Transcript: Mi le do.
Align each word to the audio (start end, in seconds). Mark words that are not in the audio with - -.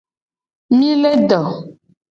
Mi 0.79 0.89
le 1.03 1.13
do. 1.31 1.41